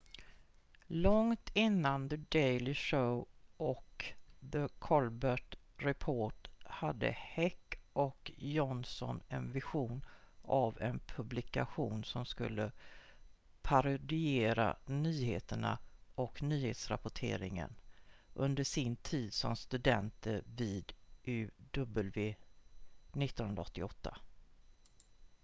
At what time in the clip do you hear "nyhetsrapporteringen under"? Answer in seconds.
16.43-18.63